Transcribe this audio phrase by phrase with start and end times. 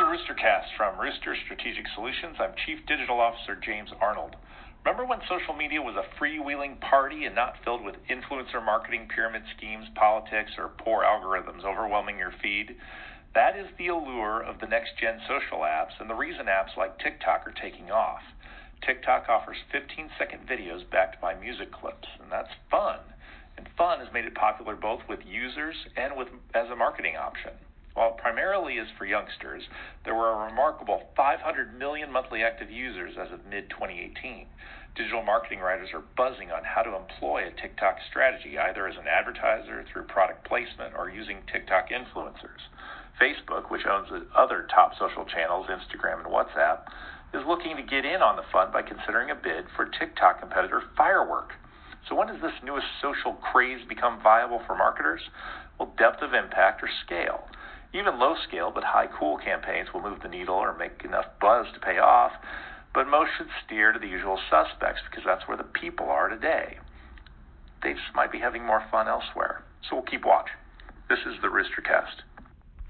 [0.00, 2.36] the Roostercast from Rooster Strategic Solutions.
[2.40, 4.34] I'm Chief Digital Officer James Arnold.
[4.82, 9.42] Remember when social media was a freewheeling party and not filled with influencer marketing pyramid
[9.54, 12.76] schemes, politics, or poor algorithms overwhelming your feed?
[13.34, 16.98] That is the allure of the next gen social apps and the reason apps like
[16.98, 18.24] TikTok are taking off.
[18.80, 23.00] TikTok offers 15 second videos backed by music clips, and that's fun.
[23.58, 27.52] And fun has made it popular both with users and with as a marketing option.
[28.00, 29.68] While primarily is for youngsters,
[30.06, 34.46] there were a remarkable 500 million monthly active users as of mid 2018.
[34.96, 39.04] Digital marketing writers are buzzing on how to employ a TikTok strategy, either as an
[39.06, 42.64] advertiser, through product placement, or using TikTok influencers.
[43.20, 46.88] Facebook, which owns the other top social channels, Instagram and WhatsApp,
[47.34, 50.82] is looking to get in on the fun by considering a bid for TikTok competitor
[50.96, 51.52] Firework.
[52.08, 55.20] So when does this newest social craze become viable for marketers?
[55.78, 57.44] Well, depth of impact or scale.
[57.92, 61.66] Even low scale but high cool campaigns will move the needle or make enough buzz
[61.74, 62.32] to pay off,
[62.94, 66.78] but most should steer to the usual suspects because that's where the people are today.
[67.82, 69.62] They just might be having more fun elsewhere.
[69.88, 70.50] So we'll keep watch.
[71.08, 72.22] This is the Roostercast.